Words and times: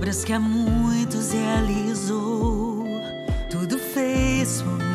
obras 0.00 0.24
que 0.24 0.32
há 0.32 0.40
muitos 0.40 1.30
realizou, 1.30 2.86
tudo 3.50 3.78
fez 3.78 4.62
por 4.62 4.78
mim. 4.78 4.86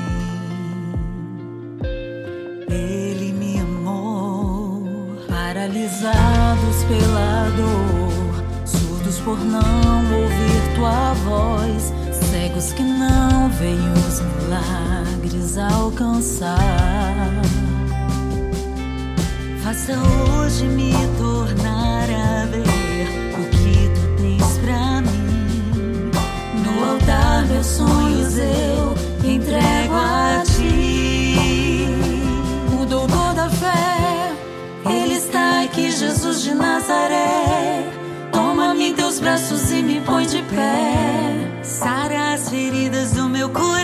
Ele 2.68 3.32
me 3.34 3.60
amou, 3.60 4.84
paralisados 5.30 6.84
pela 6.88 7.52
dor, 7.56 8.44
surdos 8.66 9.20
por 9.20 9.38
não 9.38 9.62
ouvir 10.22 10.76
tua 10.76 11.14
voz, 11.14 11.94
cegos 12.32 12.74
que 12.74 12.82
não 12.82 13.48
veem 13.60 13.94
os 14.08 14.22
milagres 14.22 15.56
alcançar. 15.60 16.58
Faça 19.64 19.94
hoje 19.94 20.66
me 20.66 20.94
tornar 21.20 21.35
meus 27.56 27.68
sonhos 27.68 28.38
eu 28.38 28.96
entrego 29.24 29.94
a 29.94 30.44
ti. 30.46 31.88
O 32.78 32.86
doutor 32.86 33.34
da 33.34 33.50
fé, 33.50 34.34
ele 34.86 35.14
está 35.14 35.64
aqui, 35.64 35.90
Jesus 35.90 36.42
de 36.44 36.54
Nazaré. 36.54 37.90
Toma-me 38.34 38.90
em 38.90 38.94
teus 38.94 39.20
braços 39.20 39.72
e 39.72 39.82
me 39.82 40.02
põe 40.02 40.26
de 40.26 40.42
pé. 40.44 41.62
Sara 41.64 42.34
as 42.34 42.50
feridas 42.50 43.14
do 43.14 43.30
meu 43.30 43.50
coração. 43.50 43.75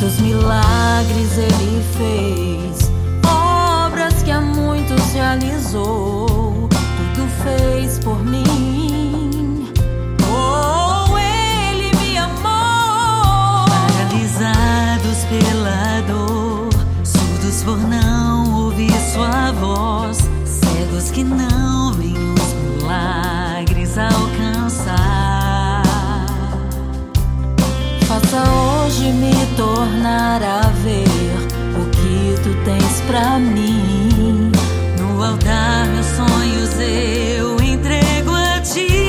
Muitos 0.00 0.20
milagres 0.20 1.36
ele 1.36 1.82
fez, 1.96 2.92
obras 3.26 4.22
que 4.22 4.30
a 4.30 4.40
muitos 4.40 5.12
realizou, 5.12 6.68
tudo 6.68 7.28
fez 7.42 7.98
por 7.98 8.16
mim. 8.24 9.72
Oh, 10.22 11.18
ele 11.18 11.90
me 11.96 12.16
amou. 12.16 13.66
Paralisados 13.66 15.24
pela 15.24 16.00
dor, 16.06 16.68
surdos 17.02 17.64
por 17.64 17.78
não 17.78 18.66
ouvir 18.66 18.92
sua 19.12 19.50
voz, 19.50 20.18
cegos 20.44 21.10
que 21.10 21.24
não 21.24 21.57
tornar 29.58 30.40
a 30.40 30.68
ver 30.84 31.04
o 31.76 31.84
que 31.90 32.40
tu 32.44 32.54
tens 32.64 33.00
pra 33.08 33.40
mim. 33.40 34.52
No 34.96 35.22
altar, 35.22 35.88
meus 35.88 36.06
sonhos 36.06 36.70
eu 36.78 37.60
entrego 37.60 38.30
a 38.34 38.60
ti. 38.60 39.08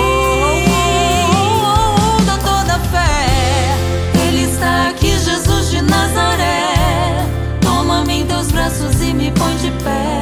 Oh, 1.62 2.22
doutor 2.26 2.66
da 2.66 2.80
fé, 2.80 3.78
ele 4.28 4.46
está 4.46 4.90
aqui, 4.90 5.12
Jesus 5.20 5.70
de 5.70 5.84
Nazaré. 5.84 7.28
Toma-me 7.62 8.22
em 8.22 8.26
teus 8.26 8.52
braços 8.52 9.00
e 9.04 9.14
me 9.14 9.32
põe 9.32 9.56
de 9.58 9.70
pé. 9.84 10.19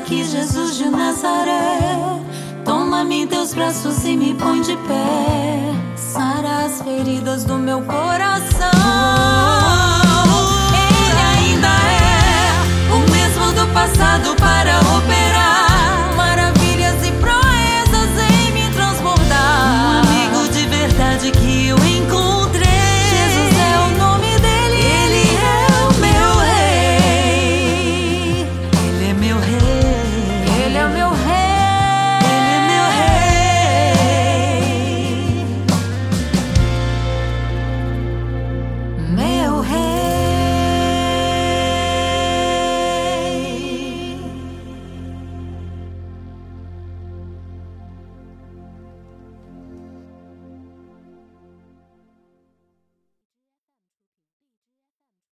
Aqui, 0.00 0.24
Jesus 0.24 0.76
de 0.76 0.88
Nazaré. 0.88 1.98
Toma-me 2.64 3.22
em 3.22 3.26
teus 3.26 3.52
braços 3.52 4.04
e 4.04 4.16
me 4.16 4.34
põe 4.34 4.62
de 4.62 4.76
pé. 4.76 5.74
Sara 5.96 6.64
as 6.64 6.82
feridas 6.82 7.44
do 7.44 7.54
meu 7.54 7.82
coração. 7.82 8.19